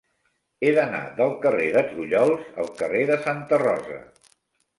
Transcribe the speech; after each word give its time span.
He 0.61 0.69
d'anar 0.77 1.01
del 1.19 1.35
carrer 1.43 1.67
de 1.75 1.83
Trullols 1.91 2.49
al 2.65 2.73
carrer 2.81 3.03
de 3.11 3.19
Santa 3.27 3.61
Rosa. 3.65 4.01